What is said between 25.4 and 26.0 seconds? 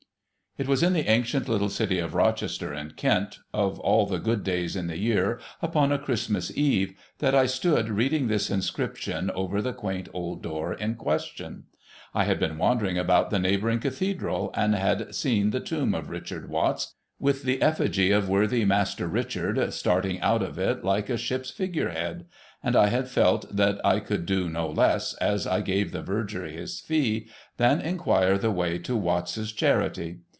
I gave